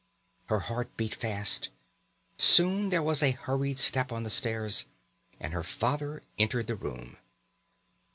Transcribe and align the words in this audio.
Her 0.47 0.61
heart 0.61 0.97
beat 0.97 1.13
fast. 1.13 1.69
Soon 2.35 2.89
there 2.89 3.03
was 3.03 3.21
a 3.21 3.29
hurried 3.37 3.77
step 3.77 4.11
on 4.11 4.23
the 4.23 4.31
stairs, 4.31 4.87
and 5.39 5.53
her 5.53 5.61
father 5.61 6.23
entered 6.39 6.65
the 6.65 6.75
room. 6.75 7.17